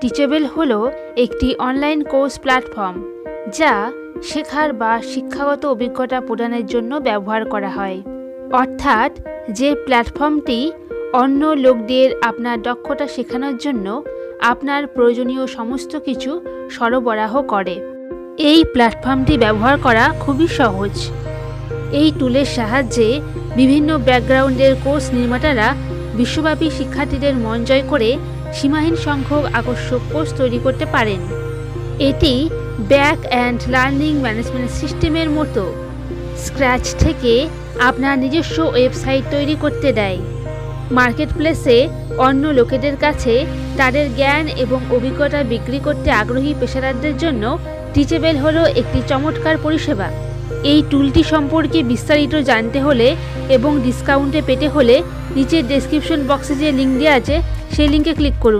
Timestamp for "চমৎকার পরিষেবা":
49.10-50.08